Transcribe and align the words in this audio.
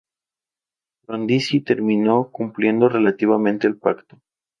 Frondizi 1.05 1.59
terminó 1.61 2.31
cumpliendo 2.31 2.89
relativamente 2.89 3.67
el 3.67 3.77
pacto. 3.77 4.19